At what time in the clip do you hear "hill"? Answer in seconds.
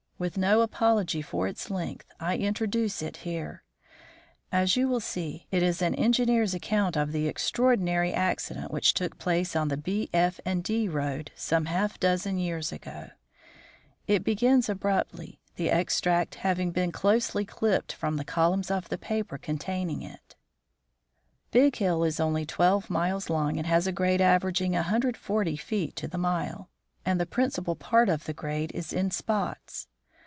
21.77-22.03